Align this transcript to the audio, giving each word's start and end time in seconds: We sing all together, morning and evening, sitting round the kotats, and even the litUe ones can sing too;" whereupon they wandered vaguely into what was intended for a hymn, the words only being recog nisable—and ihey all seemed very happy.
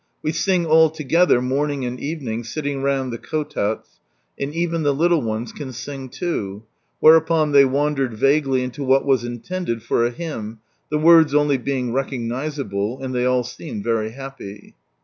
We 0.23 0.31
sing 0.31 0.65
all 0.65 0.89
together, 0.89 1.43
morning 1.43 1.85
and 1.85 1.99
evening, 1.99 2.43
sitting 2.43 2.81
round 2.81 3.13
the 3.13 3.19
kotats, 3.19 3.99
and 4.39 4.51
even 4.51 4.81
the 4.81 4.95
litUe 4.95 5.21
ones 5.21 5.51
can 5.51 5.71
sing 5.73 6.09
too;" 6.09 6.63
whereupon 7.01 7.51
they 7.51 7.65
wandered 7.65 8.15
vaguely 8.15 8.63
into 8.63 8.83
what 8.83 9.05
was 9.05 9.23
intended 9.23 9.83
for 9.83 10.03
a 10.03 10.09
hymn, 10.09 10.57
the 10.89 10.97
words 10.97 11.35
only 11.35 11.59
being 11.59 11.91
recog 11.91 12.19
nisable—and 12.27 13.13
ihey 13.13 13.31
all 13.31 13.43
seemed 13.43 13.83
very 13.83 14.13
happy. 14.13 14.73